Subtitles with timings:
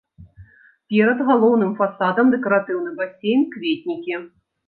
[0.93, 4.13] Перад галоўным фасадам дэкаратыўны басейн, кветнікі.